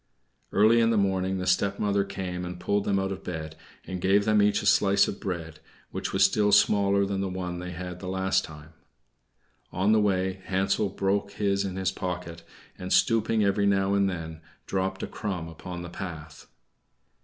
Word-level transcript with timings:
Early 0.51 0.79
in 0.81 0.89
the 0.89 0.97
morning 0.97 1.37
the 1.37 1.45
stepmother 1.45 2.03
came 2.03 2.43
and 2.43 2.59
pulled 2.59 2.85
them 2.85 2.97
out 2.97 3.11
of 3.11 3.23
bed, 3.23 3.55
and 3.85 4.01
gave 4.01 4.25
them 4.25 4.41
each 4.41 4.63
a 4.63 4.65
slice 4.65 5.07
of 5.07 5.19
bread, 5.19 5.59
which 5.91 6.11
was 6.11 6.23
still 6.25 6.51
smaller 6.51 7.05
than 7.05 7.21
the 7.21 7.29
one 7.29 7.59
they 7.59 7.69
had 7.69 8.01
last 8.01 8.43
time. 8.43 8.73
On 9.71 9.91
the 9.91 10.01
way 10.01 10.41
Hansel 10.45 10.89
broke 10.89 11.33
his 11.33 11.63
in 11.63 11.75
his 11.75 11.91
pocket, 11.91 12.41
and, 12.79 12.91
stooping 12.91 13.43
every 13.43 13.67
now 13.67 13.93
and 13.93 14.09
then, 14.09 14.41
dropped 14.65 15.03
a 15.03 15.07
crumb 15.07 15.47
upon 15.47 15.83
the 15.83 15.87
path. 15.91 16.47